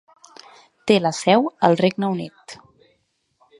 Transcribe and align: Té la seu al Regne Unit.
Té 0.91 0.97
la 1.03 1.11
seu 1.17 1.45
al 1.69 1.79
Regne 1.83 2.11
Unit. 2.17 2.59